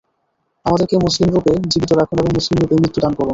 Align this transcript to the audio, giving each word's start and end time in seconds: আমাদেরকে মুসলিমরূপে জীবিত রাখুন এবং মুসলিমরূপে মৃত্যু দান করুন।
আমাদেরকে 0.65 0.95
মুসলিমরূপে 0.97 1.51
জীবিত 1.67 1.91
রাখুন 1.91 2.17
এবং 2.19 2.31
মুসলিমরূপে 2.35 2.75
মৃত্যু 2.75 2.99
দান 3.01 3.13
করুন। 3.13 3.29